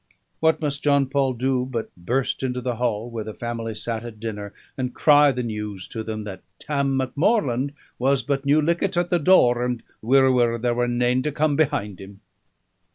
[0.39, 4.19] What must John Paul do but burst into the hall where the family sat at
[4.19, 9.11] dinner, and cry the news to them that "Tam Macmorland was but new lichtit at
[9.11, 12.21] the door, and wirra, wirra there were nane to come behind him"?